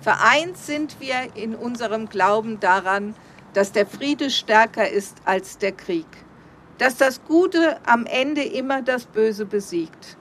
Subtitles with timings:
[0.00, 3.14] Vereint sind wir in unserem Glauben daran,
[3.52, 6.06] dass der Friede stärker ist als der Krieg,
[6.78, 10.16] dass das Gute am Ende immer das Böse besiegt.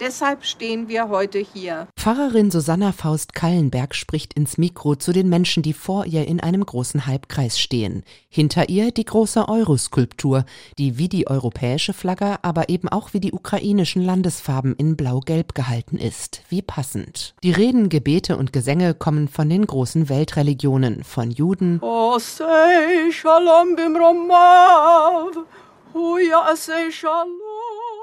[0.00, 1.86] Deshalb stehen wir heute hier.
[1.94, 6.64] Pfarrerin Susanna Faust Kallenberg spricht ins Mikro zu den Menschen, die vor ihr in einem
[6.64, 8.02] großen Halbkreis stehen.
[8.30, 10.46] Hinter ihr die große Euroskulptur,
[10.78, 15.98] die wie die europäische Flagge, aber eben auch wie die ukrainischen Landesfarben in blau-gelb gehalten
[15.98, 16.42] ist.
[16.48, 17.34] Wie passend.
[17.42, 23.76] Die Reden, Gebete und Gesänge kommen von den großen Weltreligionen, von Juden, Oh, say shalom
[23.76, 25.36] bimromav.
[25.92, 27.28] Oh, ja, say shalom.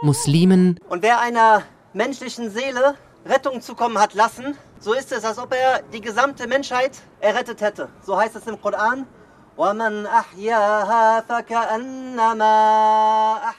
[0.04, 1.64] Muslimen, Und wer einer
[1.98, 6.92] menschlichen Seele Rettung zukommen hat lassen, so ist es, als ob er die gesamte Menschheit
[7.20, 7.90] errettet hätte.
[8.06, 9.06] So heißt es im Koran.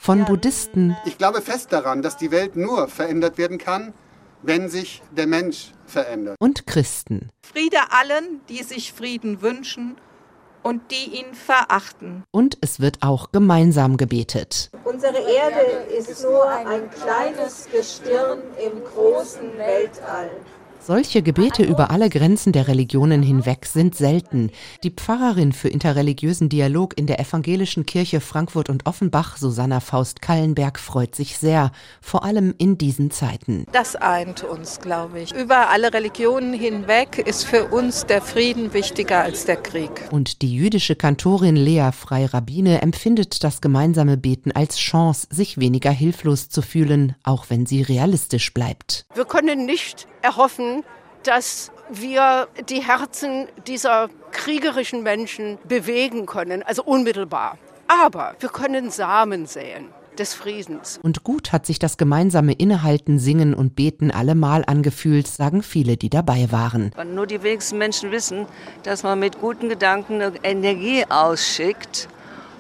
[0.01, 0.97] Von Buddhisten.
[1.05, 3.93] Ich glaube fest daran, dass die Welt nur verändert werden kann,
[4.43, 6.37] wenn sich der Mensch verändert.
[6.39, 7.31] Und Christen.
[7.43, 9.97] Friede allen, die sich Frieden wünschen
[10.63, 12.23] und die ihn verachten.
[12.31, 14.71] Und es wird auch gemeinsam gebetet.
[15.01, 20.29] Unsere Erde ist nur ein kleines Gestirn im großen Weltall.
[20.81, 24.51] Solche Gebete über alle Grenzen der Religionen hinweg sind selten.
[24.83, 30.79] Die Pfarrerin für interreligiösen Dialog in der evangelischen Kirche Frankfurt und Offenbach, Susanna Faust Kallenberg,
[30.79, 33.67] freut sich sehr, vor allem in diesen Zeiten.
[33.73, 35.35] Das eint uns, glaube ich.
[35.35, 39.91] Über alle Religionen hinweg ist für uns der Frieden wichtiger als der Krieg.
[40.11, 46.49] Und die jüdische Kantorin Lea Frei-Rabbine empfindet das gemeinsame Beten als Chance, sich weniger hilflos
[46.49, 49.05] zu fühlen, auch wenn sie realistisch bleibt.
[49.15, 50.85] Wir können nicht erhoffen,
[51.23, 57.57] dass wir die Herzen dieser kriegerischen Menschen bewegen können, also unmittelbar.
[57.89, 59.87] Aber wir können Samen säen
[60.19, 60.99] des Friedens.
[61.03, 66.11] Und gut hat sich das gemeinsame Innehalten, Singen und Beten allemal angefühlt, sagen viele, die
[66.11, 66.91] dabei waren.
[66.97, 68.47] Und nur die wenigsten Menschen wissen,
[68.83, 72.09] dass man mit guten Gedanken eine Energie ausschickt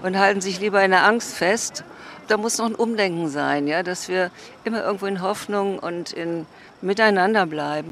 [0.02, 1.84] und halten sich lieber in der Angst fest.
[2.28, 4.30] Da muss noch ein Umdenken sein, ja, dass wir
[4.64, 6.46] immer irgendwo in Hoffnung und in
[6.82, 7.86] Miteinander bleiben.